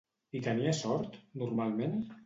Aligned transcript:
Hi 0.37 0.41
tenia 0.47 0.73
sort, 0.79 1.21
normalment? 1.43 1.99